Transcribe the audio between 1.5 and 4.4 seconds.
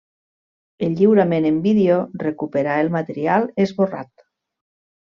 en vídeo recuperà el material esborrat.